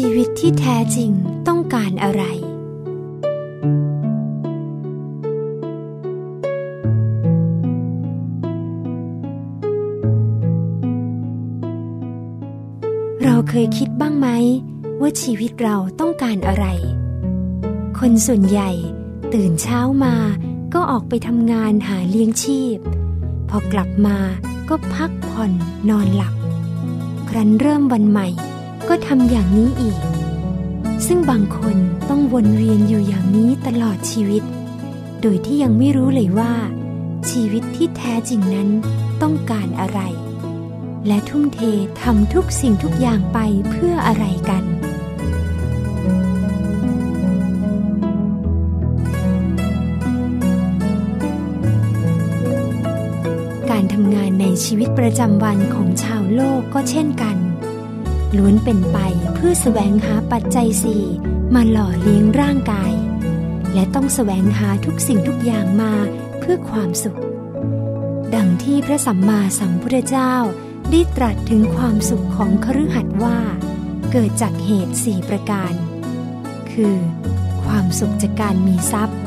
[0.00, 1.10] ชีวิตที่แท้จริง
[1.48, 2.22] ต้องการอะไร
[13.22, 14.28] เราเคยคิดบ้างไหม
[15.00, 16.66] ว่าชีวิตเราต้องการอะไร
[17.98, 18.70] คนส่วนใหญ่
[19.34, 20.14] ตื่นเช้ามา
[20.74, 22.76] ก็ออกไปทำงานหาเลี้ยงชีพ
[23.48, 24.18] พอกลับมา
[24.68, 25.52] ก็พักผ่อน
[25.90, 26.34] นอนหลับ
[27.28, 28.28] ครั้นเริ่มวันใหม่
[28.88, 29.98] ก็ทำอย่างนี้อีก
[31.06, 31.76] ซึ่งบางคน
[32.08, 34.42] ต้องวนเวียนอยู่อย่างนี้ตลอดชีวิต
[35.20, 36.52] โดยที่ยังไม่รู้เลยว่า
[37.30, 38.68] ชีวิตที่แท้จริงนั้น
[39.22, 40.00] ต้องการอะไร
[41.06, 41.60] และทุ่มเท
[42.02, 43.38] ทำทุกสิ่งทุกอย่างไป
[43.70, 44.64] เพื่ออะไรกัน
[53.70, 57.36] การทำงานในชีวิตประจำวันของชาวโลกก็เช่นกัน
[58.38, 58.98] ล้วนเป็นไป
[59.34, 61.04] เพื่อแสวงหาปัจจัยสี่
[61.54, 62.92] มาหล่อเลี้ยงร่างกาย
[63.74, 65.92] และต้องแสวงหาทุกสิ่งทุกอย่างมา
[66.38, 67.18] เพื่อความสุข
[68.34, 70.34] ดังที่พระสัมมาสัมพุทธเจ้า
[70.90, 73.38] ได้ตรัสถึงความสุขของคฤหัสถ์ว่า
[74.12, 75.72] เกิดจากเหตุสี่ประการ
[76.72, 76.96] คือ
[77.64, 79.18] ความสุขจากการมีทรัพย์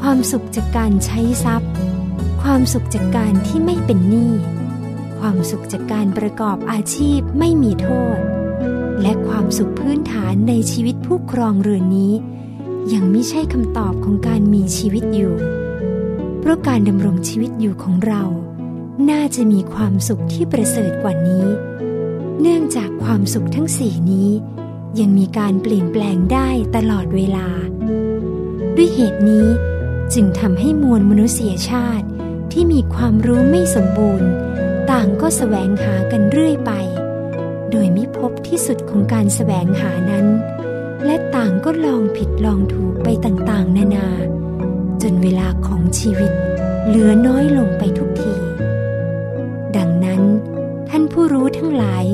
[0.00, 1.70] ความสุขจากการใช้ทรัพย์
[2.42, 4.32] ความสุขจากการที่ไม่เป็นหนี้
[5.20, 8.18] ความสุขจากการประกอบอาชีพไม่มีโทษ
[9.02, 12.12] และความสุขพื้นฐานในชีวิตผู้ครองเรือนนี้
[12.92, 15.34] ยังไม่ใช่คำตอบของการมีชีวิตอยู่
[16.40, 18.22] เพราะการดำรงชีวิตอยู่ของเรา
[19.10, 21.46] น่าจะมีความสุขที่ประเสริฐกว่านี้
[22.40, 24.30] เนื่องจากความสุขทั้งสี่นี้
[25.00, 27.48] ยังมีการเปลี่ยนแปลงได้ตลอดเวลา
[28.76, 29.46] ด้วยเหตุนี้
[30.14, 32.06] จึงทำให้มวลมนุษยชาติ
[32.52, 34.30] ที่มีความรู้ไม่สมบูรณ์
[34.90, 36.72] ต่างก็แสวงหากันเรื่อยไป
[37.70, 40.26] โดยไมิพบที่สุดของการแสวงหานั้น
[41.04, 44.08] และต่างก็ลองผิดลองถูกไปต่างๆ นานา
[45.02, 46.32] จนเวลาของชีวิต
[46.86, 48.34] เหลือน้อยลงไปทุกที
[49.76, 50.22] ดังนั้น
[50.88, 52.04] ท่านผู้รู้ทั้งหลาย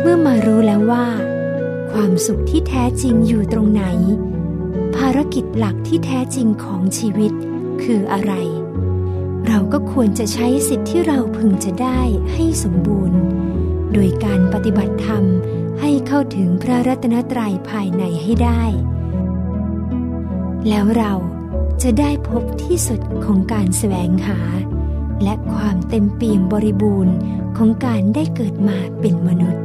[0.00, 1.06] เมื่อมารู้แล้วว่า
[1.92, 3.84] ความสุขที่แท้จริงอยู่ตรงไหน
[4.96, 7.32] ภารกิจหลักที่แท้จริงของชีวิต
[7.82, 8.32] คืออะไร
[9.46, 12.00] เราก็ควรจะใช้สิทธิ์ที่เราพึงจะได้
[12.32, 13.18] ให้สมบูรณ์
[13.94, 15.24] โดยการปฏิบัติธรรม
[15.80, 18.62] ให้เข้าถึงพระรัตนตรัยภายในให้ได้
[20.68, 21.14] แล้วเรา
[21.82, 24.38] จะได้พบที่สุดของการแสวงหา
[25.22, 27.14] และความเต็มเปี่ยมบริบูรณ์
[27.56, 29.62] ของการได้เกิดมาเป็นมนุษย์